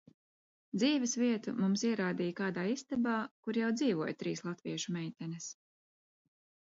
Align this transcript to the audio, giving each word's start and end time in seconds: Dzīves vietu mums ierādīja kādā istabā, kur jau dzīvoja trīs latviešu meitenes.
Dzīves 0.83 1.11
vietu 1.23 1.51
mums 1.57 1.83
ierādīja 1.89 2.35
kādā 2.41 2.63
istabā, 2.71 3.17
kur 3.45 3.61
jau 3.63 3.71
dzīvoja 3.83 4.17
trīs 4.23 4.43
latviešu 4.51 4.97
meitenes. 4.97 5.55